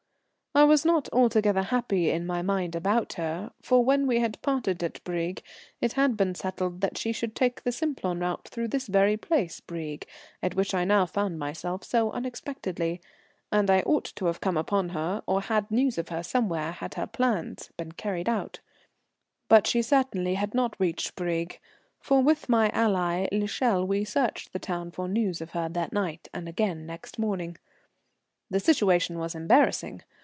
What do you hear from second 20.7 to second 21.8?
reached Brieg,